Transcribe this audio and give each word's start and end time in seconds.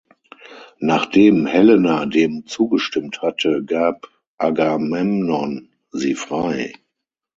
Nachdem 0.79 1.45
Helena 1.45 2.07
dem 2.07 2.47
zugestimmt 2.47 3.21
hatte, 3.21 3.63
gab 3.63 4.07
Agamemnon 4.39 5.69
sie 5.91 6.15
frei. 6.15 6.73